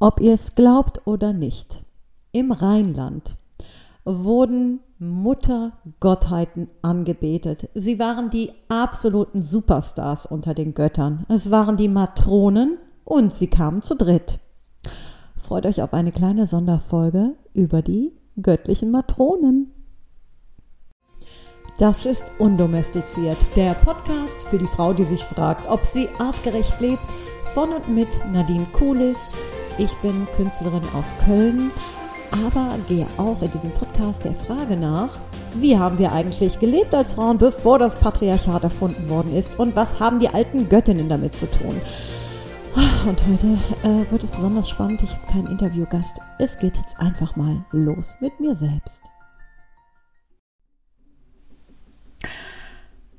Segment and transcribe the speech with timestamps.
[0.00, 1.82] Ob ihr es glaubt oder nicht,
[2.30, 3.36] im Rheinland
[4.04, 7.68] wurden Muttergottheiten angebetet.
[7.74, 11.26] Sie waren die absoluten Superstars unter den Göttern.
[11.28, 14.38] Es waren die Matronen und sie kamen zu dritt.
[15.36, 19.72] Freut euch auf eine kleine Sonderfolge über die göttlichen Matronen.
[21.78, 27.02] Das ist Undomestiziert, der Podcast für die Frau, die sich fragt, ob sie artgerecht lebt,
[27.54, 29.34] von und mit Nadine Kulis,
[29.78, 31.70] ich bin Künstlerin aus Köln,
[32.32, 35.16] aber gehe auch in diesem Podcast der Frage nach,
[35.54, 40.00] wie haben wir eigentlich gelebt als Frauen, bevor das Patriarchat erfunden worden ist und was
[40.00, 41.80] haben die alten Göttinnen damit zu tun?
[43.06, 45.02] Und heute äh, wird es besonders spannend.
[45.02, 46.18] Ich habe keinen Interviewgast.
[46.38, 49.02] Es geht jetzt einfach mal los mit mir selbst.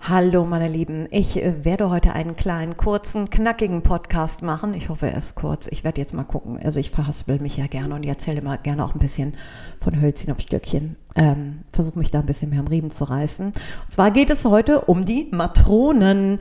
[0.09, 4.73] Hallo meine Lieben, ich äh, werde heute einen kleinen, kurzen, knackigen Podcast machen.
[4.73, 5.67] Ich hoffe, er ist kurz.
[5.67, 6.57] Ich werde jetzt mal gucken.
[6.57, 9.35] Also ich verhaspel mich ja gerne und erzähle immer gerne auch ein bisschen
[9.79, 10.95] von Hölzchen auf Stöckchen.
[11.13, 13.45] Ähm, Versuche mich da ein bisschen mehr am Riemen zu reißen.
[13.49, 13.55] Und
[13.91, 16.39] zwar geht es heute um die Matronen.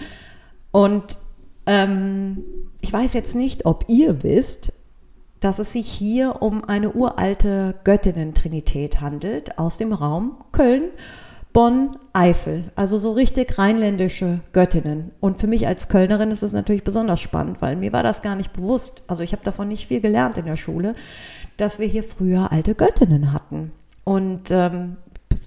[0.70, 1.18] Und
[1.66, 2.44] ähm,
[2.80, 4.72] ich weiß jetzt nicht, ob ihr wisst,
[5.40, 10.84] dass es sich hier um eine uralte Göttinnen-Trinität handelt aus dem Raum Köln
[11.58, 15.10] Bonn, Eifel, also so richtig rheinländische Göttinnen.
[15.18, 18.36] Und für mich als Kölnerin ist es natürlich besonders spannend, weil mir war das gar
[18.36, 19.02] nicht bewusst.
[19.08, 20.94] Also ich habe davon nicht viel gelernt in der Schule,
[21.56, 23.72] dass wir hier früher alte Göttinnen hatten.
[24.04, 24.98] Und ähm,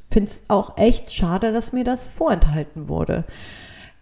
[0.10, 3.24] finde es auch echt schade, dass mir das vorenthalten wurde.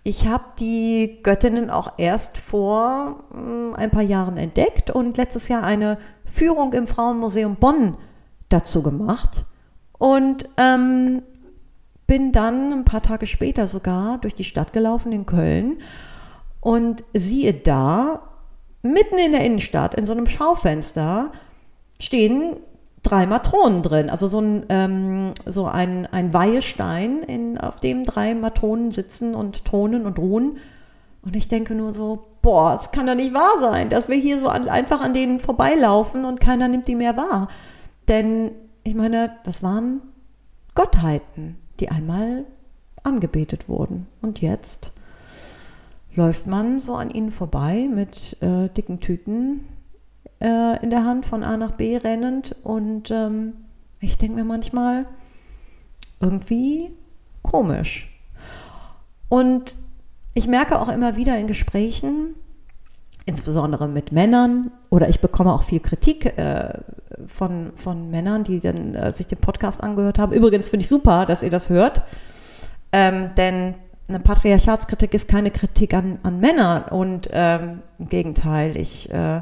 [0.01, 5.61] Ich habe die Göttinnen auch erst vor äh, ein paar Jahren entdeckt und letztes Jahr
[5.61, 7.97] eine Führung im Frauenmuseum Bonn
[8.49, 9.45] dazu gemacht.
[9.99, 11.21] Und ähm,
[12.09, 15.77] bin dann ein paar Tage später sogar durch die Stadt gelaufen in Köln
[16.59, 18.23] und siehe da,
[18.81, 21.31] mitten in der Innenstadt, in so einem Schaufenster,
[22.01, 22.57] stehen
[23.03, 24.09] drei Matronen drin.
[24.09, 29.63] Also so ein, ähm, so ein, ein Weihestein, in, auf dem drei Matronen sitzen und
[29.63, 30.57] thronen und ruhen.
[31.21, 34.39] Und ich denke nur so, boah, es kann doch nicht wahr sein, dass wir hier
[34.39, 37.49] so an, einfach an denen vorbeilaufen und keiner nimmt die mehr wahr.
[38.07, 38.49] Denn
[38.83, 40.01] ich meine, das waren
[40.73, 42.45] Gottheiten die einmal
[43.03, 44.07] angebetet wurden.
[44.21, 44.91] Und jetzt
[46.15, 49.67] läuft man so an ihnen vorbei mit äh, dicken Tüten
[50.41, 52.55] äh, in der Hand von A nach B rennend.
[52.63, 53.53] Und ähm,
[53.99, 55.05] ich denke mir manchmal,
[56.19, 56.91] irgendwie
[57.41, 58.09] komisch.
[59.29, 59.77] Und
[60.33, 62.35] ich merke auch immer wieder in Gesprächen,
[63.29, 66.73] insbesondere mit Männern, oder ich bekomme auch viel Kritik äh,
[67.27, 70.33] von, von Männern, die dann äh, sich den Podcast angehört haben.
[70.33, 72.01] Übrigens finde ich super, dass ihr das hört,
[72.91, 73.75] ähm, denn
[74.07, 79.41] eine Patriarchatskritik ist keine Kritik an, an Männern und ähm, im Gegenteil, ich äh,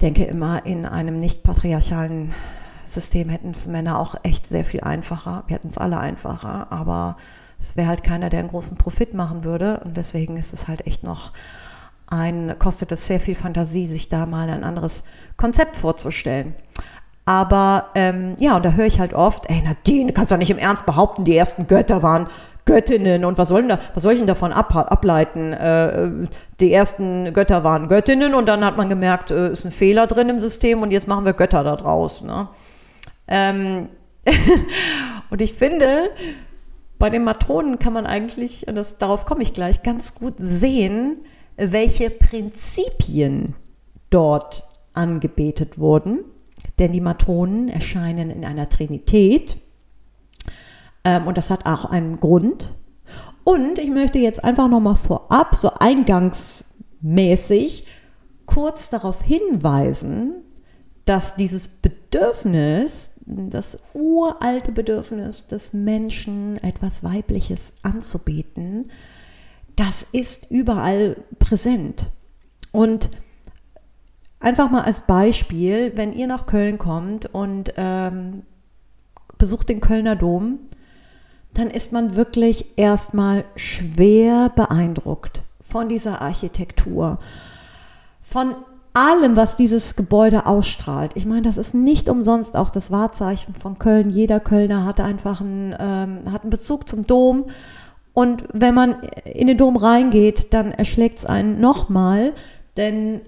[0.00, 2.32] denke immer, in einem nicht patriarchalen
[2.86, 5.44] System hätten es Männer auch echt sehr viel einfacher.
[5.46, 7.16] Wir hätten es alle einfacher, aber
[7.60, 10.86] es wäre halt keiner, der einen großen Profit machen würde und deswegen ist es halt
[10.86, 11.32] echt noch
[12.06, 15.02] ein, kostet es sehr viel Fantasie, sich da mal ein anderes
[15.36, 16.54] Konzept vorzustellen.
[17.24, 20.50] Aber ähm, ja, und da höre ich halt oft, ey Nadine, du kannst doch nicht
[20.50, 22.28] im Ernst behaupten, die ersten Götter waren
[22.64, 25.52] Göttinnen und was soll, denn da, was soll ich denn davon ab, ableiten?
[25.52, 26.28] Äh,
[26.60, 30.28] die ersten Götter waren Göttinnen und dann hat man gemerkt, äh, ist ein Fehler drin
[30.28, 32.22] im System und jetzt machen wir Götter da draus.
[32.22, 32.48] Ne?
[33.28, 33.88] Ähm
[35.30, 36.10] und ich finde,
[37.00, 41.24] bei den Matronen kann man eigentlich, und das, darauf komme ich gleich, ganz gut sehen,
[41.70, 43.54] welche Prinzipien
[44.10, 46.24] dort angebetet wurden.
[46.78, 49.56] Denn die Matronen erscheinen in einer Trinität.
[51.04, 52.74] Ähm, und das hat auch einen Grund.
[53.44, 57.86] Und ich möchte jetzt einfach nochmal vorab, so eingangsmäßig,
[58.46, 60.42] kurz darauf hinweisen,
[61.04, 68.90] dass dieses Bedürfnis, das uralte Bedürfnis des Menschen, etwas Weibliches anzubeten,
[69.76, 72.10] das ist überall präsent.
[72.72, 73.08] Und
[74.40, 78.42] einfach mal als Beispiel, wenn ihr nach Köln kommt und ähm,
[79.38, 80.58] besucht den Kölner Dom,
[81.54, 87.18] dann ist man wirklich erstmal schwer beeindruckt von dieser Architektur,
[88.20, 88.54] von
[88.94, 91.12] allem, was dieses Gebäude ausstrahlt.
[91.14, 94.10] Ich meine, das ist nicht umsonst auch das Wahrzeichen von Köln.
[94.10, 97.46] Jeder Kölner hat einfach einen, ähm, hat einen Bezug zum Dom
[98.14, 102.32] und wenn man in den Dom reingeht, dann erschlägt es einen nochmal,
[102.76, 103.22] denn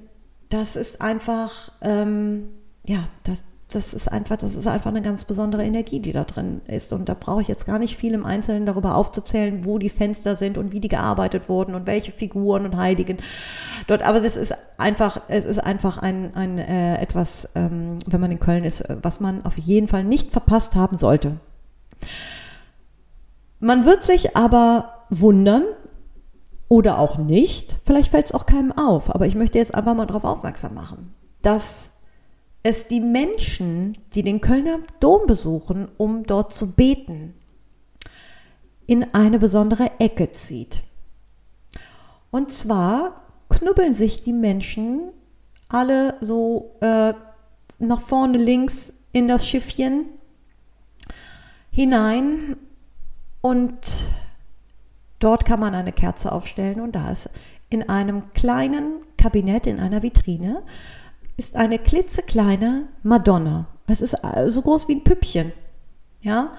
[0.50, 2.50] das ist einfach, ähm,
[2.84, 6.60] ja, das, das ist einfach, das ist einfach eine ganz besondere Energie, die da drin
[6.66, 6.92] ist.
[6.92, 10.36] Und da brauche ich jetzt gar nicht viel im Einzelnen darüber aufzuzählen, wo die Fenster
[10.36, 13.16] sind und wie die gearbeitet wurden und welche Figuren und Heiligen
[13.86, 14.02] dort.
[14.02, 18.38] Aber das ist einfach, es ist einfach ein, ein äh, etwas, ähm, wenn man in
[18.38, 21.38] Köln ist, was man auf jeden Fall nicht verpasst haben sollte.
[23.64, 25.64] Man wird sich aber wundern,
[26.68, 27.78] oder auch nicht.
[27.84, 31.14] Vielleicht fällt es auch keinem auf, aber ich möchte jetzt einfach mal darauf aufmerksam machen,
[31.40, 31.92] dass
[32.62, 37.34] es die Menschen, die den Kölner Dom besuchen, um dort zu beten,
[38.86, 40.82] in eine besondere Ecke zieht.
[42.30, 45.12] Und zwar knubbeln sich die Menschen
[45.68, 47.14] alle so äh,
[47.78, 50.06] nach vorne links in das Schiffchen
[51.70, 52.56] hinein
[53.44, 53.76] und
[55.24, 57.30] Dort kann man eine Kerze aufstellen und da ist
[57.70, 60.62] in einem kleinen Kabinett, in einer Vitrine,
[61.38, 63.66] ist eine klitzekleine Madonna.
[63.86, 64.18] Es ist
[64.48, 65.52] so groß wie ein Püppchen.
[66.20, 66.52] Ja?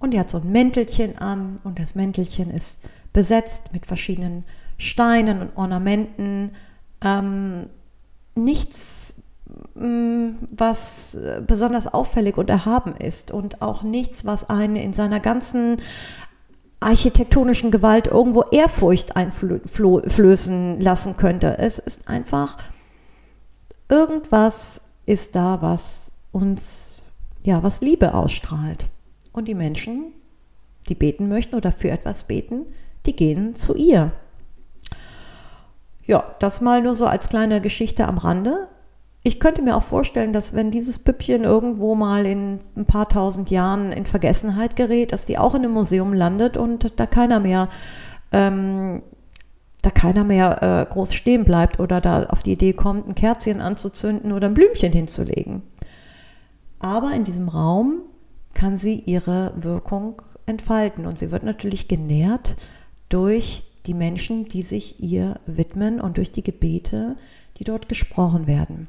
[0.00, 2.80] Und die hat so ein Mäntelchen an und das Mäntelchen ist
[3.12, 4.44] besetzt mit verschiedenen
[4.76, 6.50] Steinen und Ornamenten.
[7.00, 7.70] Ähm,
[8.34, 9.22] nichts,
[9.74, 15.76] was besonders auffällig und erhaben ist und auch nichts, was einen in seiner ganzen
[16.80, 21.58] architektonischen Gewalt irgendwo Ehrfurcht einflößen lassen könnte.
[21.58, 22.56] Es ist einfach,
[23.88, 27.02] irgendwas ist da, was uns,
[27.42, 28.86] ja, was Liebe ausstrahlt.
[29.32, 30.12] Und die Menschen,
[30.88, 32.66] die beten möchten oder für etwas beten,
[33.06, 34.12] die gehen zu ihr.
[36.06, 38.68] Ja, das mal nur so als kleine Geschichte am Rande
[39.22, 43.50] ich könnte mir auch vorstellen, dass wenn dieses Püppchen irgendwo mal in ein paar tausend
[43.50, 47.68] Jahren in Vergessenheit gerät, dass die auch in einem Museum landet und da keiner mehr,
[48.32, 49.02] ähm,
[49.82, 53.60] da keiner mehr äh, groß stehen bleibt oder da auf die Idee kommt, ein Kerzchen
[53.60, 55.62] anzuzünden oder ein Blümchen hinzulegen.
[56.78, 58.00] Aber in diesem Raum
[58.54, 62.56] kann sie ihre Wirkung entfalten und sie wird natürlich genährt
[63.10, 67.16] durch die Menschen, die sich ihr widmen und durch die Gebete,
[67.58, 68.88] die dort gesprochen werden.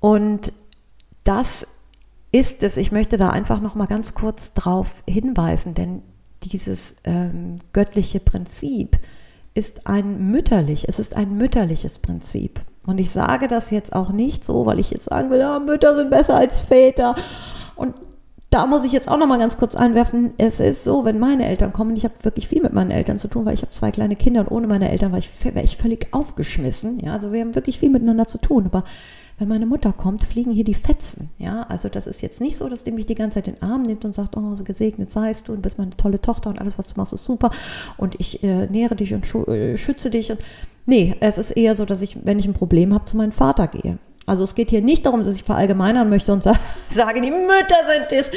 [0.00, 0.52] Und
[1.24, 1.66] das
[2.32, 2.76] ist es.
[2.76, 6.02] Ich möchte da einfach noch mal ganz kurz drauf hinweisen, denn
[6.42, 8.98] dieses ähm, göttliche Prinzip
[9.54, 12.60] ist ein mütterlich, es ist ein mütterliches Prinzip.
[12.86, 15.96] Und ich sage das jetzt auch nicht so, weil ich jetzt sagen will, ja, Mütter
[15.96, 17.16] sind besser als Väter.
[17.74, 17.94] Und
[18.50, 21.46] da muss ich jetzt auch noch mal ganz kurz einwerfen, es ist so, wenn meine
[21.46, 23.90] Eltern kommen, ich habe wirklich viel mit meinen Eltern zu tun, weil ich habe zwei
[23.90, 27.00] kleine Kinder und ohne meine Eltern war ich, wäre ich völlig aufgeschmissen.
[27.00, 28.66] Ja, also wir haben wirklich viel miteinander zu tun.
[28.66, 28.84] Aber
[29.38, 31.28] wenn meine Mutter kommt, fliegen hier die Fetzen.
[31.38, 33.62] Ja, also das ist jetzt nicht so, dass die mich die ganze Zeit in den
[33.62, 36.58] Arm nimmt und sagt, oh, so gesegnet seist du und bist meine tolle Tochter und
[36.58, 37.50] alles, was du machst, ist super
[37.98, 40.30] und ich äh, nähere dich und äh, schütze dich.
[40.30, 40.40] Und,
[40.86, 43.68] nee, es ist eher so, dass ich, wenn ich ein Problem habe, zu meinem Vater
[43.68, 43.98] gehe.
[44.24, 46.42] Also es geht hier nicht darum, dass ich verallgemeinern möchte und
[46.88, 48.30] sage, die Mütter sind es,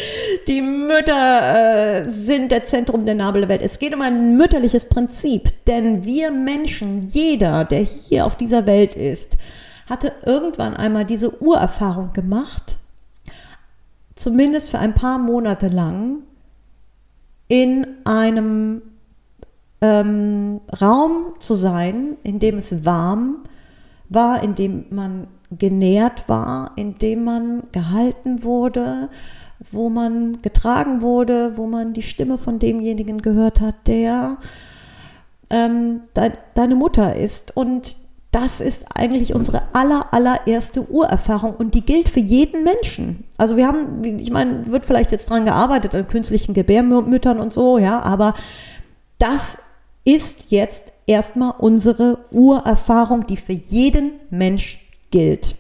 [0.48, 3.62] die Mütter äh, sind der Zentrum der Nabel der Welt.
[3.64, 8.96] Es geht um ein mütterliches Prinzip, denn wir Menschen, jeder, der hier auf dieser Welt
[8.96, 9.38] ist,
[9.90, 12.78] hatte irgendwann einmal diese Urerfahrung gemacht,
[14.16, 16.24] zumindest für ein paar Monate lang,
[17.48, 18.84] in einem
[19.82, 23.44] ähm, Raum zu sein, in dem es warm
[24.08, 29.10] war, in dem man genährt war, in dem man gehalten wurde,
[29.60, 34.38] wo man getragen wurde, wo man die Stimme von demjenigen gehört hat, der
[35.50, 37.56] ähm, de deine Mutter ist.
[37.58, 37.98] Und
[38.32, 43.24] das ist eigentlich unsere aller, allererste Urerfahrung und die gilt für jeden Menschen.
[43.38, 47.80] Also wir haben, ich meine, wird vielleicht jetzt dran gearbeitet an künstlichen Gebärmüttern und so,
[47.80, 48.36] ja, aber
[49.18, 49.58] das
[50.06, 55.56] ist jetzt erstmal unsere Urerfahrung, die für jeden Mensch gilt.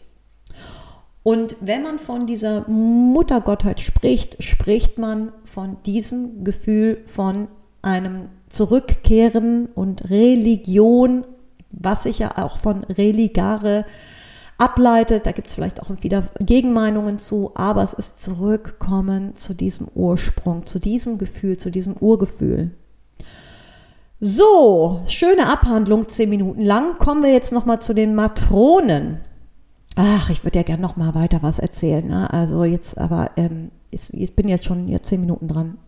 [1.23, 7.47] Und wenn man von dieser Muttergottheit spricht, spricht man von diesem Gefühl von
[7.81, 11.25] einem Zurückkehren und Religion
[11.71, 13.85] was sich ja auch von Religare
[14.57, 15.25] ableitet.
[15.25, 20.65] Da gibt es vielleicht auch wieder Gegenmeinungen zu, aber es ist zurückkommen zu diesem Ursprung,
[20.65, 22.71] zu diesem Gefühl, zu diesem Urgefühl.
[24.19, 26.97] So, schöne Abhandlung, zehn Minuten lang.
[26.97, 29.19] Kommen wir jetzt nochmal zu den Matronen.
[29.95, 32.05] Ach, ich würde ja gerne nochmal weiter was erzählen.
[32.05, 32.31] Ne?
[32.31, 35.77] Also jetzt, aber ähm, ich, ich bin jetzt schon ja, zehn Minuten dran.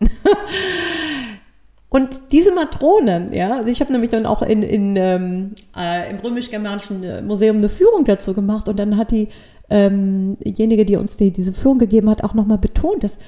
[1.92, 6.20] Und diese Matronen, ja, also ich habe nämlich dann auch in, in, ähm, äh, im
[6.20, 9.28] römisch-germanischen äh, Museum eine Führung dazu gemacht und dann hat die,
[9.68, 13.18] ähm, diejenige, die uns die, diese Führung gegeben hat, auch nochmal betont, dass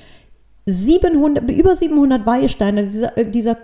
[0.64, 3.58] 700, über 700 Weihesteine, dieser, äh, dieser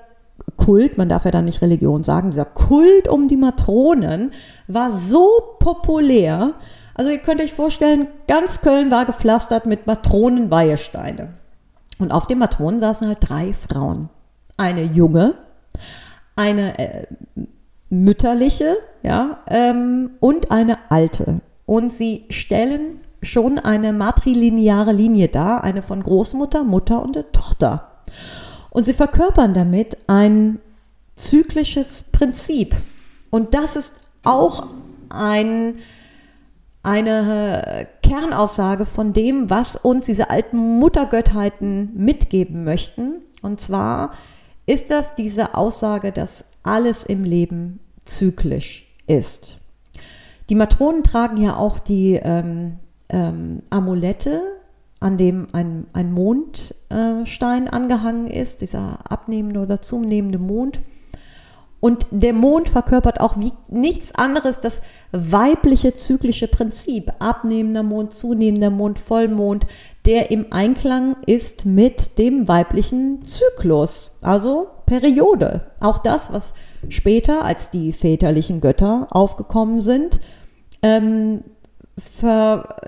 [0.58, 4.32] Kult, man darf ja da nicht Religion sagen, dieser Kult um die Matronen
[4.68, 5.30] war so
[5.60, 6.52] populär,
[6.92, 11.28] Also ihr könnt euch vorstellen, ganz Köln war gepflastert mit Matronenweihesteine.
[11.98, 14.10] Und auf den Matronen saßen halt drei Frauen.
[14.60, 15.34] Eine junge,
[16.36, 17.06] eine äh,
[17.88, 21.40] mütterliche, ja, ähm, und eine alte.
[21.66, 28.02] Und sie stellen schon eine matrilineare Linie dar, eine von Großmutter, Mutter und Tochter.
[28.70, 30.60] Und sie verkörpern damit ein
[31.16, 32.74] zyklisches Prinzip.
[33.30, 33.92] Und das ist
[34.24, 34.66] auch
[35.10, 35.76] ein,
[36.82, 43.22] eine Kernaussage von dem, was uns diese alten Muttergöttheiten mitgeben möchten.
[43.42, 44.12] Und zwar
[44.70, 49.58] ist das diese Aussage, dass alles im Leben zyklisch ist.
[50.48, 52.76] Die Matronen tragen ja auch die ähm,
[53.08, 54.40] ähm, Amulette,
[55.00, 60.78] an dem ein, ein Mondstein äh, angehangen ist, dieser abnehmende oder zunehmende Mond.
[61.80, 67.10] Und der Mond verkörpert auch wie nichts anderes das weibliche zyklische Prinzip.
[67.18, 69.66] Abnehmender Mond, zunehmender Mond, Vollmond,
[70.10, 75.70] der im Einklang ist mit dem weiblichen Zyklus, also Periode.
[75.78, 76.52] Auch das, was
[76.88, 80.18] später als die väterlichen Götter aufgekommen sind,
[80.82, 81.42] ähm,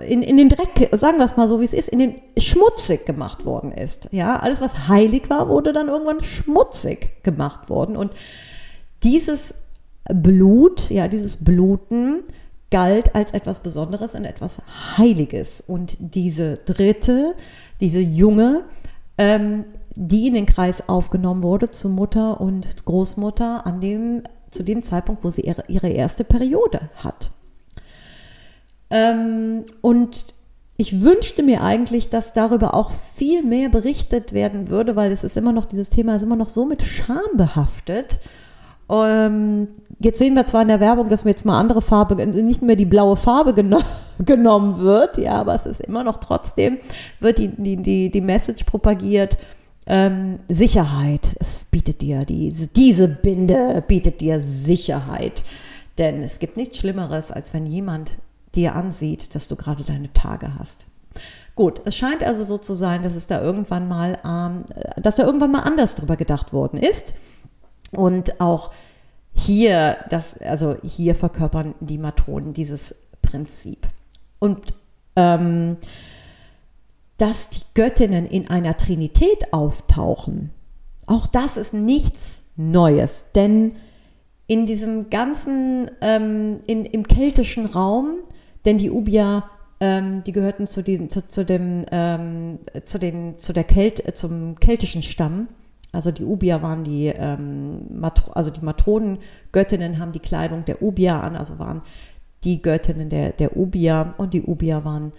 [0.05, 3.05] in, in den Dreck, sagen wir es mal so, wie es ist, in den schmutzig
[3.05, 4.09] gemacht worden ist.
[4.11, 7.95] Ja, alles, was heilig war, wurde dann irgendwann schmutzig gemacht worden.
[7.95, 8.11] Und
[9.01, 9.53] dieses
[10.13, 12.23] Blut, ja, dieses Bluten
[12.73, 14.59] galt als etwas Besonderes und etwas
[14.97, 15.63] Heiliges.
[15.65, 17.35] Und diese dritte,
[17.79, 18.63] diese junge,
[19.19, 19.65] ähm,
[19.95, 25.23] die in den Kreis aufgenommen wurde zu Mutter und Großmutter an dem, zu dem Zeitpunkt,
[25.23, 27.29] wo sie ihre, ihre erste Periode hat.
[28.89, 30.33] Ähm, und
[30.75, 35.37] ich wünschte mir eigentlich, dass darüber auch viel mehr berichtet werden würde, weil es ist
[35.37, 38.19] immer noch, dieses Thema ist immer noch so mit Scham behaftet.
[38.89, 39.67] Ähm,
[39.99, 42.75] jetzt sehen wir zwar in der Werbung, dass mir jetzt mal andere Farbe, nicht mehr
[42.75, 43.79] die blaue Farbe geno
[44.19, 46.77] genommen wird, ja, aber es ist immer noch trotzdem,
[47.19, 49.37] wird die, die, die, die Message propagiert,
[49.85, 51.35] ähm, Sicherheit.
[51.39, 55.43] Es bietet dir, diese, diese Binde bietet dir Sicherheit.
[55.97, 58.11] Denn es gibt nichts Schlimmeres, als wenn jemand
[58.55, 60.85] dir ansieht, dass du gerade deine Tage hast.
[61.55, 64.65] Gut, es scheint also so zu sein, dass es da irgendwann mal, ähm,
[65.01, 67.13] dass da irgendwann mal anders drüber gedacht worden ist.
[67.95, 68.71] Und auch
[69.33, 73.87] hier, das, also hier verkörpern die Matronen dieses Prinzip.
[74.39, 74.73] Und
[75.15, 75.77] ähm,
[77.17, 80.51] dass die Göttinnen in einer Trinität auftauchen,
[81.07, 83.75] auch das ist nichts Neues, denn
[84.47, 88.17] in diesem ganzen, ähm, in, im keltischen Raum
[88.65, 89.43] denn die Ubier,
[89.79, 94.55] ähm, die gehörten zu, den, zu, zu dem, ähm, zu den, zu der Kelt, zum
[94.55, 95.47] keltischen Stamm.
[95.93, 101.23] Also die Ubier waren die, ähm, Matro also die Matronengöttinnen haben die Kleidung der Ubier
[101.23, 101.83] an, also waren
[102.43, 105.13] die Göttinnen der, der Ubier und die Ubier waren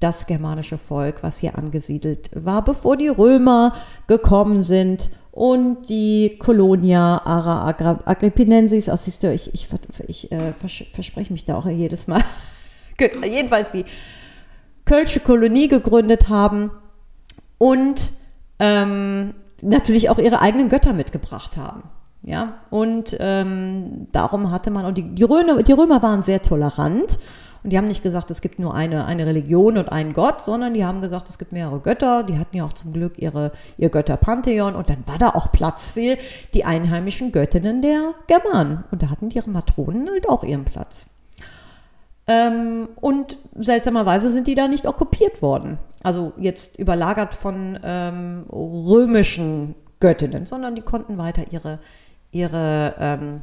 [0.00, 3.72] das germanische Volk, was hier angesiedelt war, bevor die Römer
[4.08, 7.68] gekommen sind und die Colonia Ara
[8.04, 9.68] Agrippinensis, oh, siehst du, ich, ich,
[10.08, 10.52] ich äh,
[10.92, 12.22] verspreche mich da auch jedes Mal,
[13.22, 13.84] jedenfalls die
[14.84, 16.70] Kölsche Kolonie gegründet haben
[17.58, 18.12] und
[18.58, 21.84] ähm, natürlich auch ihre eigenen Götter mitgebracht haben.
[22.22, 27.20] Ja, und ähm, darum hatte man, und die, die, Römer, die Römer waren sehr tolerant
[27.66, 30.74] und die haben nicht gesagt, es gibt nur eine, eine Religion und einen Gott, sondern
[30.74, 32.22] die haben gesagt, es gibt mehrere Götter.
[32.22, 35.90] Die hatten ja auch zum Glück ihre, ihr Götterpantheon und dann war da auch Platz
[35.90, 36.16] für
[36.54, 38.84] die einheimischen Göttinnen der Germanen.
[38.92, 41.08] Und da hatten ihre Matronen halt auch ihren Platz.
[42.28, 45.78] Ähm, und seltsamerweise sind die da nicht okkupiert worden.
[46.02, 51.78] Also jetzt überlagert von ähm, römischen Göttinnen, sondern die konnten weiter ihre,
[52.32, 53.42] ihre, ähm,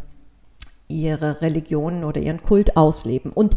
[0.87, 3.31] ihre Religionen oder ihren Kult ausleben.
[3.31, 3.55] Und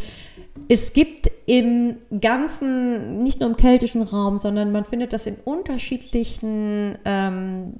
[0.68, 6.98] es gibt im ganzen, nicht nur im keltischen Raum, sondern man findet das in unterschiedlichen,
[7.04, 7.74] ähm,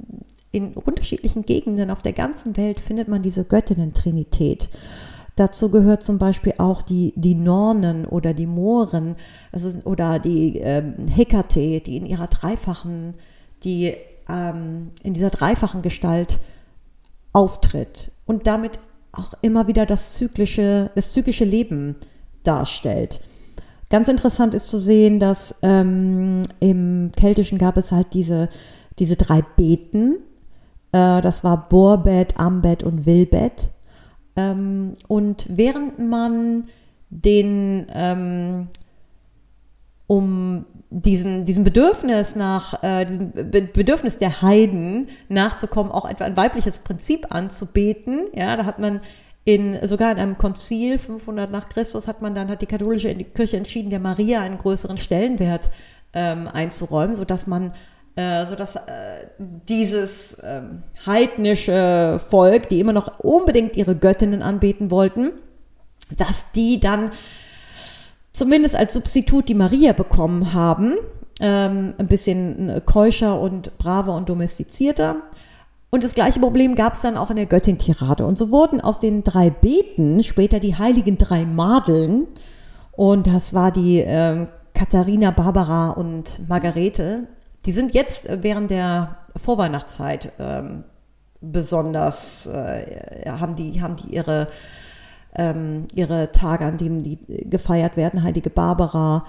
[0.52, 4.68] in unterschiedlichen Gegenden auf der ganzen Welt findet man diese Göttinnen-Trinität.
[5.36, 9.16] Dazu gehört zum Beispiel auch die, die Nornen oder die Mohren
[9.52, 13.14] also, oder die ähm, Hekate, die in ihrer dreifachen,
[13.62, 13.94] die
[14.30, 16.38] ähm, in dieser dreifachen Gestalt
[17.34, 18.78] auftritt und damit
[19.12, 21.96] auch immer wieder das zyklische, das zyklische Leben
[22.42, 23.20] darstellt.
[23.90, 28.48] Ganz interessant ist zu sehen, dass ähm, im Keltischen gab es halt diese,
[28.98, 30.16] diese drei Beten.
[30.92, 33.70] Äh, das war Bohrbett, Ambett und Willbett.
[34.36, 36.64] Ähm, und während man
[37.10, 38.68] den, ähm,
[40.06, 43.32] um diesen, diesem Bedürfnis nach, äh, diesem
[43.72, 49.00] Bedürfnis der Heiden nachzukommen, auch etwa ein weibliches Prinzip anzubeten, ja, da hat man
[49.44, 53.56] in, sogar in einem Konzil 500 nach Christus hat man dann, hat die katholische Kirche
[53.56, 55.70] entschieden, der Maria einen größeren Stellenwert
[56.12, 57.72] ähm, einzuräumen, sodass man
[58.16, 65.32] äh, sodass äh, dieses ähm, heidnische Volk, die immer noch unbedingt ihre Göttinnen anbeten wollten,
[66.16, 67.10] dass die dann
[68.32, 70.94] zumindest als Substitut die Maria bekommen haben,
[71.40, 75.16] ähm, ein bisschen äh, keuscher und braver und domestizierter.
[75.90, 78.26] Und das gleiche Problem gab es dann auch in der Göttin-Tirade.
[78.26, 82.26] Und so wurden aus den drei Beten später die heiligen drei Madeln.
[82.92, 87.28] Und das war die äh, Katharina, Barbara und Margarete.
[87.66, 90.84] Die sind jetzt während der Vorweihnachtszeit ähm,
[91.40, 94.48] besonders, äh, haben, die, haben die ihre,
[95.34, 97.18] ähm, ihre Tage, an denen die
[97.50, 99.26] gefeiert werden, Heilige Barbara,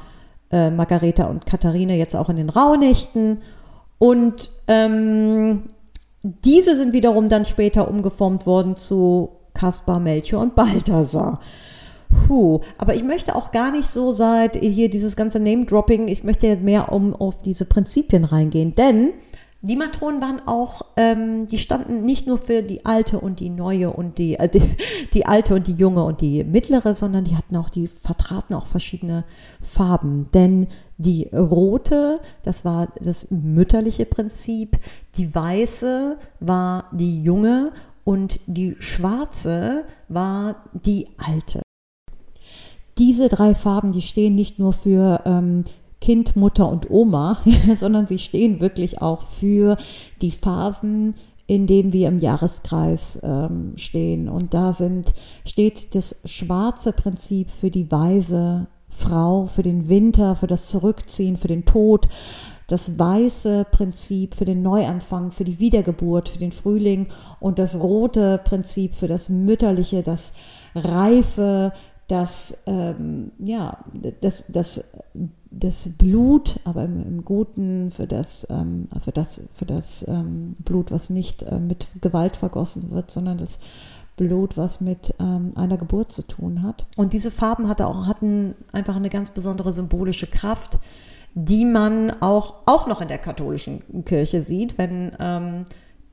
[0.51, 3.41] äh, Margareta und Katharine, jetzt auch in den Rauhnächten.
[3.97, 5.69] Und ähm,
[6.21, 11.39] diese sind wiederum dann später umgeformt worden zu Kaspar, Melchior und Balthasar.
[12.09, 16.47] Puh, aber ich möchte auch gar nicht so seit hier dieses ganze Name-Dropping, ich möchte
[16.47, 19.13] jetzt mehr um auf diese Prinzipien reingehen, denn
[19.61, 23.91] die Matronen waren auch, ähm, die standen nicht nur für die alte und die neue
[23.91, 24.61] und die, äh, die,
[25.13, 28.67] die, alte und die junge und die mittlere, sondern die hatten auch, die vertraten auch
[28.67, 29.25] verschiedene
[29.59, 30.29] Farben.
[30.33, 34.77] Denn die rote, das war das mütterliche Prinzip,
[35.15, 37.71] die weiße war die junge
[38.03, 41.61] und die schwarze war die alte
[42.97, 45.63] diese drei Farben, die stehen nicht nur für ähm,
[46.01, 47.39] Kind, Mutter und Oma,
[47.75, 49.77] sondern sie stehen wirklich auch für
[50.21, 51.15] die Phasen,
[51.47, 54.27] in denen wir im Jahreskreis ähm, stehen.
[54.29, 55.13] Und da sind,
[55.45, 61.47] steht das schwarze Prinzip für die weise Frau, für den Winter, für das Zurückziehen, für
[61.47, 62.09] den Tod.
[62.67, 67.07] Das weiße Prinzip für den Neuanfang, für die Wiedergeburt, für den Frühling
[67.39, 70.33] und das rote Prinzip für das Mütterliche, das
[70.75, 71.71] Reife,
[72.07, 73.77] dass ähm, ja,
[74.21, 74.83] das, das,
[75.51, 80.91] das Blut, aber im, im Guten für das, ähm, für das, für das ähm, Blut,
[80.91, 83.59] was nicht äh, mit Gewalt vergossen wird, sondern das
[84.15, 86.85] Blut, was mit ähm, einer Geburt zu tun hat.
[86.95, 90.79] Und diese Farben hatte auch, hatten einfach eine ganz besondere symbolische Kraft,
[91.35, 95.65] die man auch, auch noch in der katholischen Kirche sieht, wenn ähm,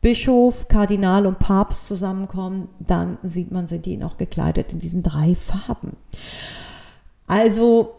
[0.05, 5.35] Bischof, Kardinal und Papst zusammenkommen, dann sieht man, sind die noch gekleidet in diesen drei
[5.35, 5.97] Farben.
[7.27, 7.95] Also,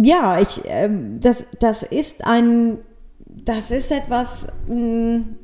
[0.00, 2.78] ja, ich, äh, das, das ist ein,
[3.18, 5.36] das ist etwas, mh, hm,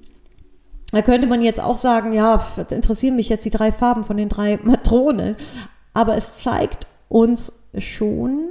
[0.92, 4.29] da könnte man jetzt auch sagen, ja, interessieren mich jetzt die drei Farben von den
[4.29, 5.35] drei Matronen.
[5.92, 8.50] Aber es zeigt uns schon,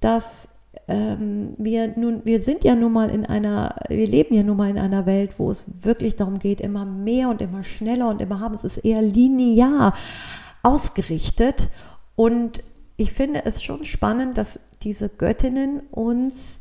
[0.00, 0.48] dass
[0.88, 4.70] ähm, wir nun, wir sind ja nun mal in einer, wir leben ja nun mal
[4.70, 8.40] in einer Welt, wo es wirklich darum geht, immer mehr und immer schneller und immer
[8.40, 8.54] haben.
[8.54, 9.94] Es ist eher linear
[10.62, 11.68] ausgerichtet.
[12.14, 12.62] Und
[12.96, 16.60] ich finde es schon spannend, dass diese Göttinnen uns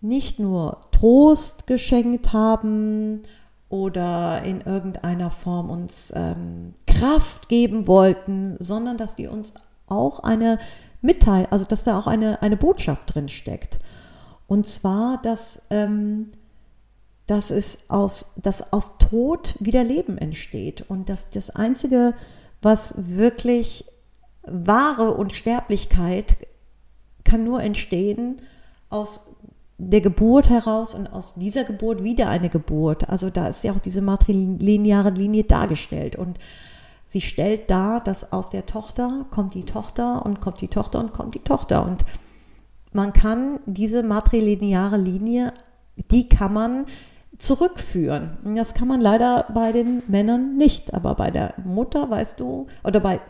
[0.00, 3.22] nicht nur Trost geschenkt haben
[3.68, 9.54] oder in irgendeiner Form uns ähm, Kraft geben wollten, sondern dass die uns
[9.86, 10.58] auch eine
[11.06, 13.78] mitteilen, also dass da auch eine, eine Botschaft drin steckt.
[14.46, 16.28] Und zwar, dass, ähm,
[17.26, 22.14] dass es aus, dass aus Tod wieder Leben entsteht und dass das Einzige,
[22.62, 23.84] was wirklich
[24.42, 26.36] wahre Unsterblichkeit
[27.24, 28.42] kann nur entstehen
[28.88, 29.22] aus
[29.78, 33.08] der Geburt heraus und aus dieser Geburt wieder eine Geburt.
[33.08, 36.16] Also da ist ja auch diese matrilineare Linie dargestellt.
[36.16, 36.38] Und
[37.06, 41.12] Sie stellt dar, dass aus der Tochter kommt die Tochter und kommt die Tochter und
[41.12, 41.84] kommt die Tochter.
[41.84, 42.04] Und
[42.92, 45.52] man kann diese matrilineare Linie,
[46.10, 46.86] die kann man
[47.38, 48.38] zurückführen.
[48.56, 50.94] Das kann man leider bei den Männern nicht.
[50.94, 53.20] Aber bei der Mutter weißt du, oder bei,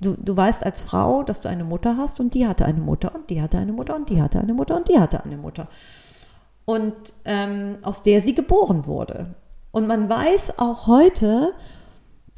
[0.00, 3.14] du, du weißt als Frau, dass du eine Mutter hast und die hatte eine Mutter
[3.14, 5.68] und die hatte eine Mutter und die hatte eine Mutter und die hatte eine Mutter.
[6.64, 9.34] Und ähm, aus der sie geboren wurde.
[9.70, 11.54] Und man weiß auch heute,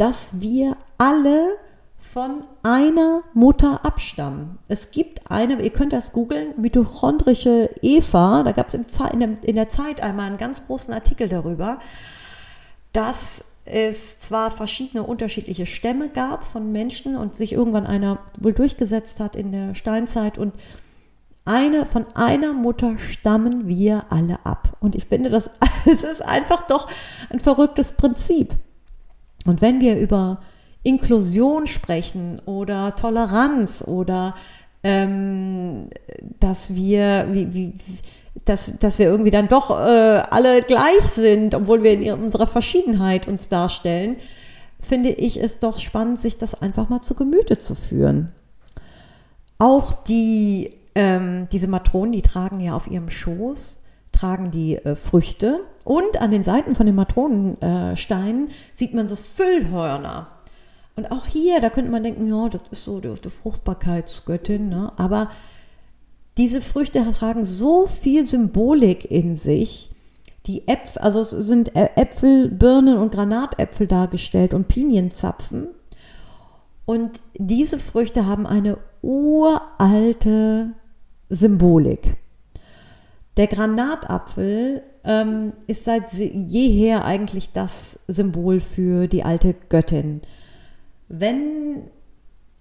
[0.01, 1.59] dass wir alle
[1.99, 4.59] von einer Mutter abstammen.
[4.67, 10.01] Es gibt eine, ihr könnt das googeln, mitochondrische Eva, da gab es in, der Zeit
[10.01, 11.81] einmal einen ganz großen Artikel darüber,
[12.95, 19.21] dass es zwar verschiedene unterschiedliche Stämme gab von Menschen und sich irgendwann einer wohl durchgesetzt
[19.21, 20.55] hat in der Steinzeit und
[21.45, 24.79] eine, von einer Mutter stammen wir alle ab.
[24.81, 25.51] Und ich finde, das,
[25.85, 26.89] das ist einfach doch
[27.29, 28.57] ein verrücktes Prinzip.
[29.47, 30.41] Und wenn wir über
[30.83, 34.35] Inklusion sprechen oder Toleranz oder
[34.83, 35.91] ähm,
[36.39, 37.75] dass wir, wie, wie,
[38.45, 43.29] dass, dass wir irgendwie dann doch äh, alle gleich sind, obwohl wir in unserer Verschiedenheit
[43.29, 44.17] uns darstellen,
[44.81, 48.33] finde ich es doch spannend, sich das einfach mal zu Gemüte zu führen.
[49.59, 53.80] Auch die, ähm, diese Matronen, die tragen ja auf ihrem Schoß,
[54.21, 59.17] tragen die äh, Früchte und an den Seiten von den Matronensteinen äh, sieht man so
[59.17, 60.29] Füllhörner.
[60.97, 64.93] Und auch hier, da könnte man denken, ja, das ist so die, die Fruchtbarkeitsgöttin, ne?
[64.97, 65.31] aber
[66.37, 69.91] diese Früchte tragen so viel Symbolik in sich.
[70.47, 75.69] Die Äpfel, also es sind Äpfel, Birnen und Granatäpfel dargestellt und Pinienzapfen.
[76.87, 80.73] Und diese Früchte haben eine uralte
[81.29, 82.15] Symbolik.
[83.37, 90.21] Der Granatapfel ähm, ist seit jeher eigentlich das Symbol für die alte Göttin.
[91.09, 91.91] Wenn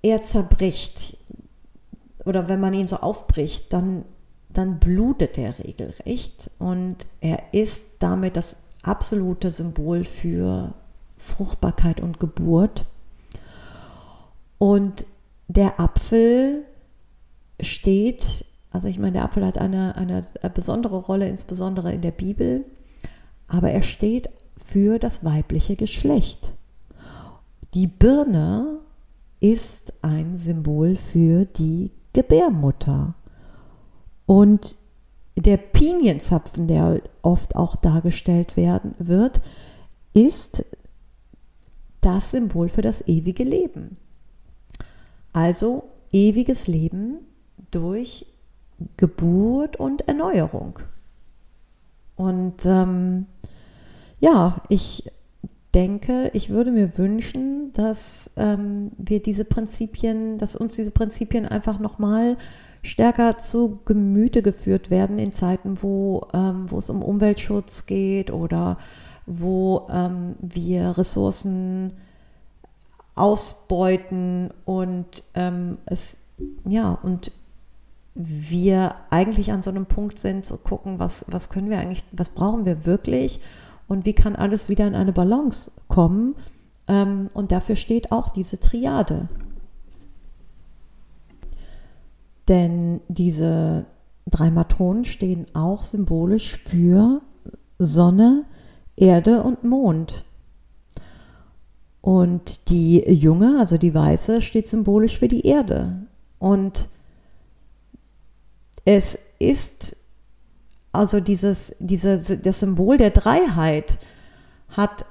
[0.01, 1.17] er zerbricht
[2.25, 4.05] oder wenn man ihn so aufbricht, dann,
[4.49, 10.73] dann blutet er regelrecht und er ist damit das absolute Symbol für
[11.17, 12.85] Fruchtbarkeit und Geburt.
[14.57, 15.05] Und
[15.47, 16.65] der Apfel
[17.61, 22.65] steht also ich meine, der Apfel hat eine, eine besondere Rolle, insbesondere in der Bibel,
[23.47, 26.53] aber er steht für das weibliche Geschlecht.
[27.73, 28.79] Die Birne
[29.39, 33.15] ist ein Symbol für die Gebärmutter.
[34.25, 34.77] Und
[35.35, 39.41] der Pinienzapfen, der oft auch dargestellt werden wird,
[40.13, 40.65] ist
[42.01, 43.97] das Symbol für das ewige Leben.
[45.33, 47.19] Also ewiges Leben
[47.71, 48.25] durch
[48.97, 50.79] Geburt und Erneuerung.
[52.15, 53.27] Und ähm,
[54.19, 55.09] ja, ich
[55.73, 61.79] denke, ich würde mir wünschen, dass ähm, wir diese Prinzipien, dass uns diese Prinzipien einfach
[61.79, 62.37] nochmal
[62.81, 68.77] stärker zu Gemüte geführt werden in Zeiten, wo, ähm, wo es um Umweltschutz geht oder
[69.25, 71.93] wo ähm, wir Ressourcen
[73.15, 76.17] ausbeuten und ähm, es
[76.65, 77.31] ja und
[78.15, 82.29] wir eigentlich an so einem Punkt sind, zu gucken, was, was können wir eigentlich, was
[82.29, 83.39] brauchen wir wirklich
[83.87, 86.35] und wie kann alles wieder in eine Balance kommen.
[86.87, 89.29] Ähm, und dafür steht auch diese Triade.
[92.47, 93.85] Denn diese
[94.25, 97.21] drei Matronen stehen auch symbolisch für
[97.77, 98.45] Sonne,
[98.95, 100.25] Erde und Mond.
[102.01, 106.07] Und die Junge, also die Weiße, steht symbolisch für die Erde.
[106.39, 106.89] Und
[108.89, 109.95] es ist
[110.91, 113.99] also dieses, diese, das Symbol der Dreiheit
[114.69, 115.05] hat,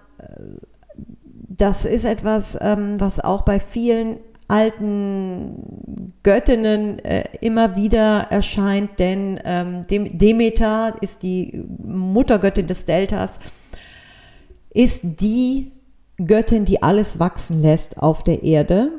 [1.48, 4.16] das ist etwas, ähm, was auch bei vielen
[4.48, 13.38] alten Göttinnen äh, immer wieder erscheint, denn ähm, Demeter ist die Muttergöttin des Deltas,
[14.70, 15.70] ist die
[16.16, 18.90] Göttin, die alles wachsen lässt auf der Erde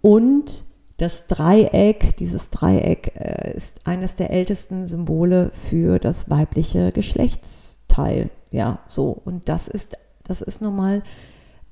[0.00, 0.64] und
[0.98, 8.30] das Dreieck, dieses Dreieck äh, ist eines der ältesten Symbole für das weibliche Geschlechtsteil.
[8.50, 9.10] Ja, so.
[9.24, 11.02] Und das ist, das ist nun mal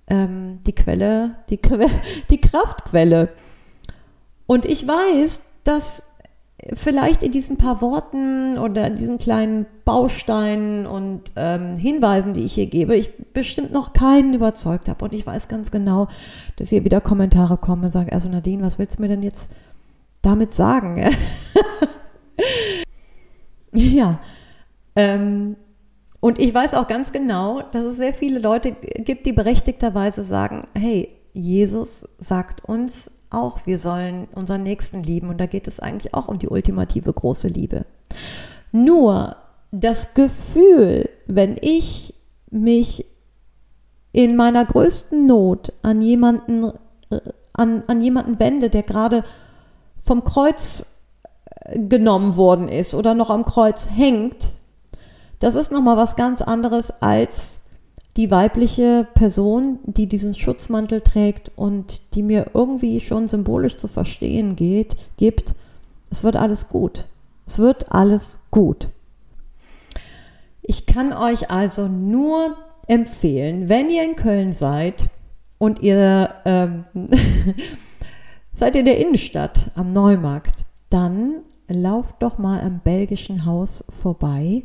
[0.06, 1.60] ähm, die Quelle, die,
[2.30, 3.30] die Kraftquelle.
[4.46, 6.04] Und ich weiß, dass
[6.72, 12.54] vielleicht in diesen paar Worten oder in diesen kleinen Bausteinen und ähm, Hinweisen, die ich
[12.54, 15.04] hier gebe, ich bestimmt noch keinen überzeugt habe.
[15.04, 16.08] Und ich weiß ganz genau,
[16.56, 19.50] dass hier wieder Kommentare kommen und sagen, also Nadine, was willst du mir denn jetzt
[20.22, 21.02] damit sagen?
[23.72, 24.18] ja.
[24.96, 25.56] Ähm,
[26.20, 30.64] und ich weiß auch ganz genau, dass es sehr viele Leute gibt, die berechtigterweise sagen,
[30.74, 36.14] hey, Jesus sagt uns, auch, wir sollen unseren Nächsten lieben und da geht es eigentlich
[36.14, 37.86] auch um die ultimative große Liebe.
[38.72, 39.36] Nur
[39.70, 42.14] das Gefühl, wenn ich
[42.50, 43.06] mich
[44.12, 46.72] in meiner größten Not an jemanden,
[47.10, 47.20] äh,
[47.52, 49.24] an, an jemanden wende, der gerade
[50.02, 50.86] vom Kreuz
[51.60, 54.54] äh, genommen worden ist oder noch am Kreuz hängt,
[55.38, 57.60] das ist nochmal was ganz anderes als
[58.16, 64.56] die weibliche Person, die diesen Schutzmantel trägt und die mir irgendwie schon symbolisch zu verstehen
[64.56, 65.54] geht, gibt,
[66.10, 67.06] es wird alles gut.
[67.46, 68.88] Es wird alles gut.
[70.62, 75.10] Ich kann euch also nur empfehlen, wenn ihr in Köln seid
[75.58, 76.84] und ihr ähm,
[78.52, 84.64] seid in der Innenstadt am Neumarkt, dann lauft doch mal am belgischen Haus vorbei.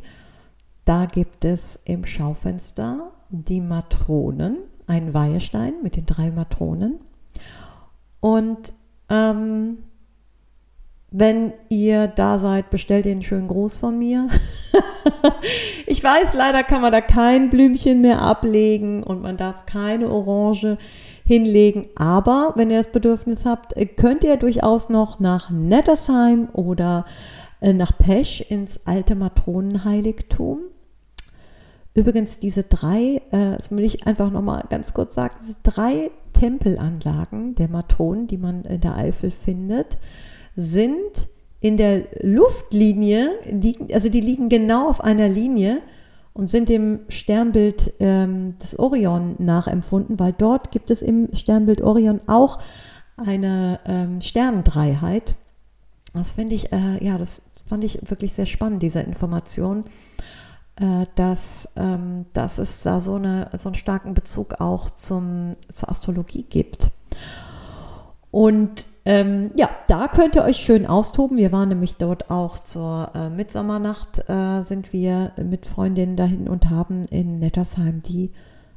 [0.84, 7.00] Da gibt es im Schaufenster die Matronen, einen Weihestein mit den drei Matronen.
[8.20, 8.74] Und
[9.08, 9.78] ähm,
[11.10, 14.28] wenn ihr da seid, bestellt den schönen Gruß von mir.
[15.86, 20.78] ich weiß, leider kann man da kein Blümchen mehr ablegen und man darf keine Orange
[21.24, 21.86] hinlegen.
[21.96, 27.04] Aber wenn ihr das Bedürfnis habt, könnt ihr durchaus noch nach Nettersheim oder
[27.60, 30.60] äh, nach Pesch ins alte Matronenheiligtum.
[31.94, 37.54] Übrigens, diese drei, äh, das will ich einfach nochmal ganz kurz sagen, diese drei Tempelanlagen
[37.54, 39.98] der Matronen, die man in der Eifel findet,
[40.56, 41.28] sind
[41.60, 45.82] in der Luftlinie, liegen, also die liegen genau auf einer Linie
[46.32, 52.20] und sind dem Sternbild ähm, des Orion nachempfunden, weil dort gibt es im Sternbild Orion
[52.26, 52.58] auch
[53.16, 55.34] eine ähm, Sternendreiheit.
[56.14, 59.84] Das finde ich, äh, ja, das fand ich wirklich sehr spannend, diese Information,
[61.16, 66.44] dass, ähm, dass es da so, eine, so einen starken Bezug auch zum, zur Astrologie
[66.44, 66.90] gibt.
[68.30, 71.36] Und ähm, ja, da könnt ihr euch schön austoben.
[71.36, 76.70] Wir waren nämlich dort auch zur äh, Mitsommernacht, äh, sind wir mit Freundinnen dahin und
[76.70, 78.30] haben in Nettersheim die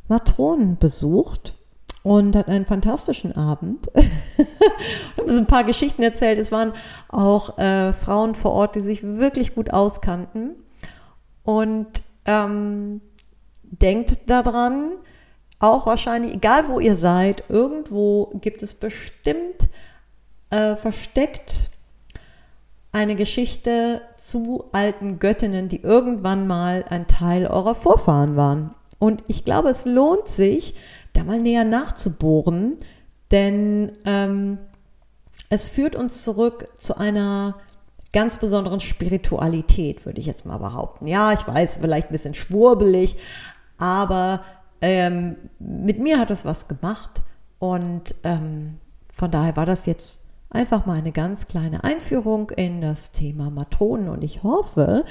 [0.08, 1.55] Matronen besucht
[2.01, 3.88] und hatten einen fantastischen Abend.
[3.95, 6.39] haben uns ein paar Geschichten erzählt.
[6.39, 6.73] Es waren
[7.10, 10.55] auch äh, Frauen vor Ort, die sich wirklich gut auskannten.
[11.45, 11.88] Und
[12.25, 13.01] ähm,
[13.63, 14.91] denkt daran,
[15.60, 19.69] auch wahrscheinlich, egal wo ihr seid, irgendwo gibt es bestimmt
[20.49, 21.71] äh, versteckt
[22.91, 28.73] eine Geschichte zu alten Göttinnen, die irgendwann mal ein Teil eurer Vorfahren waren.
[28.99, 30.75] Und ich glaube, es lohnt sich,
[31.13, 32.77] da mal näher nachzubohren,
[33.31, 34.60] denn ähm,
[35.49, 37.55] es führt uns zurück zu einer
[38.15, 41.06] ganz besonderen Spiritualität, würde ich jetzt mal behaupten.
[41.06, 43.17] Ja, ich weiß, vielleicht ein bisschen schwurbelig,
[43.78, 44.41] aber
[44.82, 47.23] ähm, mit mir hat es was gemacht
[47.60, 48.80] und ähm,
[49.12, 54.08] von daher war das jetzt einfach mal eine ganz kleine Einführung in das Thema Matronen
[54.08, 55.04] und ich hoffe,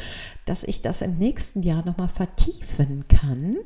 [0.47, 3.57] dass ich das im nächsten Jahr nochmal vertiefen kann.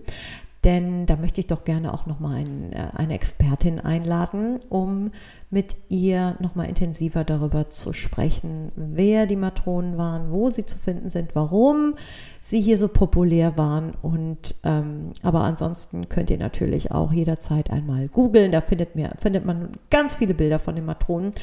[0.64, 2.42] Denn da möchte ich doch gerne auch nochmal
[2.72, 5.12] äh, eine Expertin einladen, um
[5.50, 11.10] mit ihr nochmal intensiver darüber zu sprechen, wer die Matronen waren, wo sie zu finden
[11.10, 11.94] sind, warum
[12.42, 13.92] sie hier so populär waren.
[14.02, 18.50] Und ähm, aber ansonsten könnt ihr natürlich auch jederzeit einmal googeln.
[18.50, 21.34] Da findet, mir, findet man ganz viele Bilder von den Matronen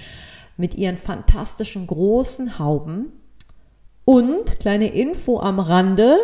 [0.58, 3.14] mit ihren fantastischen großen Hauben.
[4.04, 6.18] Und kleine Info am Rande.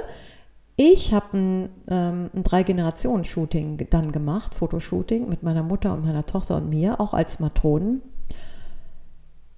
[0.84, 6.58] Ich habe ein, ähm, ein Drei-Generationen-Shooting dann gemacht, Fotoshooting mit meiner Mutter und meiner Tochter
[6.58, 8.02] und mir, auch als Matronen.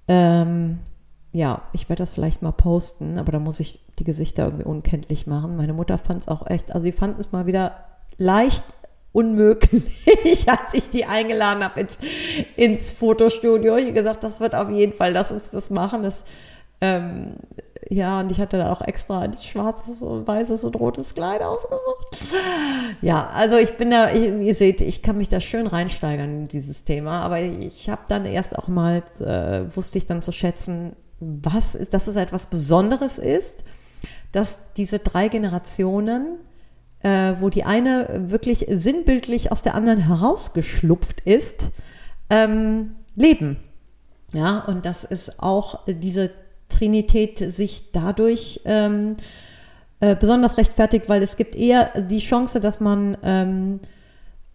[0.09, 0.79] Ähm,
[1.31, 5.25] ja, ich werde das vielleicht mal posten, aber da muss ich die Gesichter irgendwie unkenntlich
[5.25, 5.55] machen.
[5.55, 7.86] Meine Mutter fand es auch echt, also sie fand es mal wieder
[8.17, 8.65] leicht
[9.13, 11.99] unmöglich, als ich die eingeladen habe ins,
[12.57, 13.77] ins Fotostudio.
[13.77, 16.03] Ich habe gesagt, das wird auf jeden Fall, lass uns das machen.
[16.03, 16.25] Das,
[16.81, 17.38] ähm,
[17.89, 22.17] ja, und ich hatte da auch extra ein schwarzes und weißes und rotes Kleid ausgesucht.
[23.02, 26.48] Ja, also ich bin da, ich, ihr seht, ich kann mich da schön reinsteigern in
[26.48, 30.96] dieses Thema, aber ich habe dann erst auch mal, äh, wusste ich dann zu schätzen,
[31.19, 33.63] was ist, dass es etwas Besonderes ist,
[34.32, 36.39] dass diese drei Generationen,
[37.02, 41.72] äh, wo die eine wirklich sinnbildlich aus der anderen herausgeschlupft ist,
[42.30, 43.60] ähm, leben.
[44.34, 46.32] Ja, und das ist auch diese
[46.73, 49.15] Trinität sich dadurch ähm,
[49.99, 53.79] äh, besonders rechtfertigt, weil es gibt eher die Chance, dass man ähm,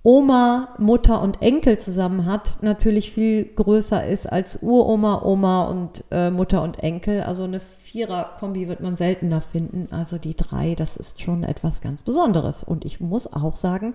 [0.03, 6.31] Oma, Mutter und Enkel zusammen hat, natürlich viel größer ist als Uroma, Oma und äh,
[6.31, 7.23] Mutter und Enkel.
[7.23, 9.89] Also eine Vierer-Kombi wird man seltener finden.
[9.91, 12.63] Also die drei, das ist schon etwas ganz Besonderes.
[12.63, 13.95] Und ich muss auch sagen,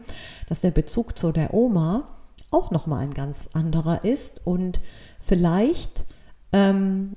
[0.50, 2.08] dass der Bezug zu der Oma
[2.52, 4.80] auch nochmal ein ganz anderer ist und
[5.20, 6.06] vielleicht
[6.52, 7.14] ähm,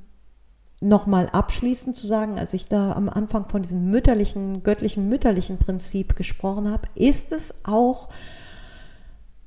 [0.80, 6.16] nochmal abschließend zu sagen, als ich da am Anfang von diesem mütterlichen, göttlichen, mütterlichen Prinzip
[6.16, 8.08] gesprochen habe, ist es auch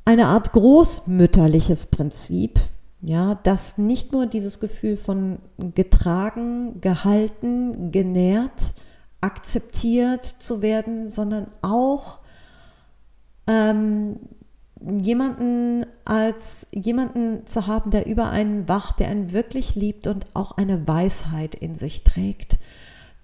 [0.06, 2.60] eine Art großmütterliches Prinzip,
[3.02, 8.74] ja, das nicht nur dieses Gefühl von getragen, gehalten, genährt,
[9.22, 12.20] akzeptiert zu werden, sondern auch
[13.48, 14.20] ähm,
[14.82, 20.54] jemanden als jemanden zu haben, der über einen wacht, der einen wirklich liebt und auch
[20.54, 22.58] eine Weisheit in sich trägt,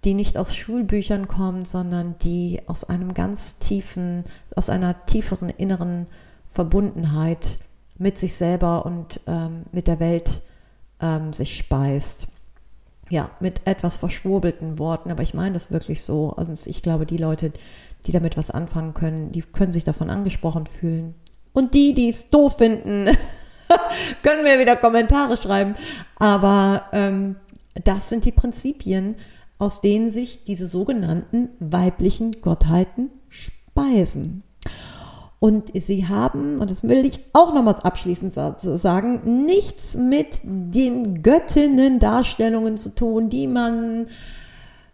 [0.03, 4.23] die nicht aus Schulbüchern kommt, sondern die aus einem ganz tiefen,
[4.55, 6.07] aus einer tieferen inneren
[6.47, 7.57] Verbundenheit
[7.97, 10.41] mit sich selber und ähm, mit der Welt
[10.99, 12.27] ähm, sich speist.
[13.09, 16.31] Ja, mit etwas verschwurbelten Worten, aber ich meine das wirklich so.
[16.31, 17.53] Also ich glaube, die Leute,
[18.07, 21.13] die damit was anfangen können, die können sich davon angesprochen fühlen.
[21.55, 23.07] Und die, die es doof finden,
[24.21, 25.73] können mir wieder Kommentare schreiben.
[26.17, 27.37] Aber ähm,
[27.83, 29.15] das sind die Prinzipien,
[29.57, 34.43] aus denen sich diese sogenannten weiblichen Gottheiten speisen.
[35.39, 42.77] Und sie haben, und das will ich auch nochmal abschließend sagen, nichts mit den Göttinnen-Darstellungen
[42.77, 44.07] zu tun, die man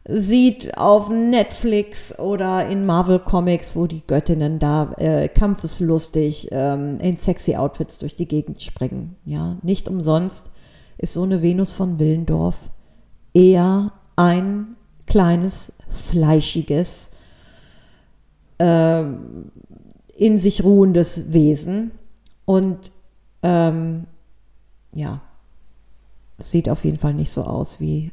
[0.07, 7.17] sieht auf Netflix oder in Marvel Comics, wo die Göttinnen da äh, kampfeslustig ähm, in
[7.17, 9.15] sexy Outfits durch die Gegend springen.
[9.25, 10.49] Ja, nicht umsonst
[10.97, 12.71] ist so eine Venus von Willendorf
[13.33, 17.11] eher ein kleines, fleischiges,
[18.59, 19.03] äh,
[20.15, 21.91] in sich ruhendes Wesen
[22.45, 22.91] und
[23.43, 24.05] ähm,
[24.93, 25.21] ja,
[26.37, 28.11] sieht auf jeden Fall nicht so aus wie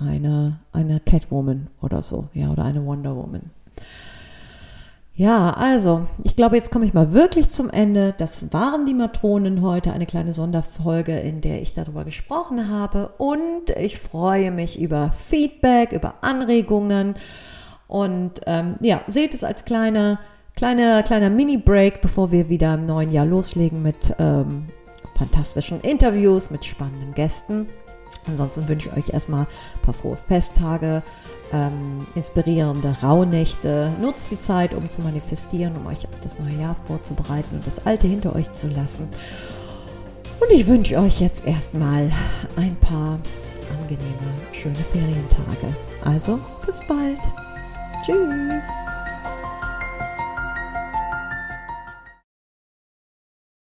[0.00, 3.50] eine, eine Catwoman oder so, ja, oder eine Wonder Woman.
[5.18, 8.14] Ja, also, ich glaube, jetzt komme ich mal wirklich zum Ende.
[8.18, 13.14] Das waren die Matronen heute, eine kleine Sonderfolge, in der ich darüber gesprochen habe.
[13.16, 17.14] Und ich freue mich über Feedback, über Anregungen.
[17.88, 20.18] Und ähm, ja, seht es als kleine,
[20.54, 24.66] kleine, kleiner Mini-Break, bevor wir wieder im neuen Jahr loslegen mit ähm,
[25.16, 27.68] fantastischen Interviews, mit spannenden Gästen.
[28.26, 31.02] Ansonsten wünsche ich euch erstmal ein paar frohe Festtage,
[31.52, 33.92] ähm, inspirierende Rauhnächte.
[34.00, 37.86] Nutzt die Zeit, um zu manifestieren, um euch auf das neue Jahr vorzubereiten und das
[37.86, 39.08] alte hinter euch zu lassen.
[40.40, 42.10] Und ich wünsche euch jetzt erstmal
[42.56, 43.18] ein paar
[43.78, 45.74] angenehme, schöne Ferientage.
[46.04, 47.18] Also, bis bald.
[48.04, 48.95] Tschüss.